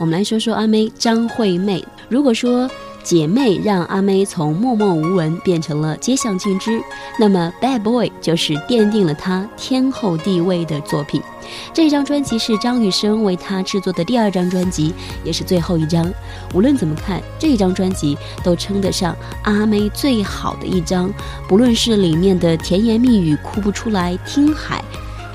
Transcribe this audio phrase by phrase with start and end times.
[0.00, 1.84] 我们来说说阿妹张惠妹。
[2.08, 2.68] 如果说
[3.02, 6.80] 姐妹让阿妹从默默无闻变成了街巷尽知，
[7.18, 11.20] 那么《Bad Boy》就是奠定了她天后地位的作品。
[11.74, 16.10] 这张专辑是张雨生为她制作的第二张专辑，也是最后一张。
[16.54, 21.12] 无论怎么看，这张专辑都称得上阿妹最好的一张。
[21.46, 24.82] 不论是里面的甜言蜜语哭不出来听海，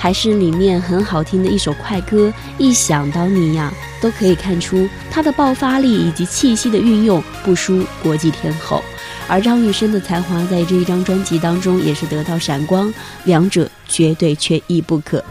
[0.06, 3.74] 还是里面很好听的一首快歌，一想到你呀。
[4.00, 8.84] 都可以看出他的爆发力以及气息的运用不输国际天后，
[9.28, 12.94] 而张雨生的才华在这一张专辑当中也是得到闪光，
[13.24, 15.24] 两者绝对缺一不可。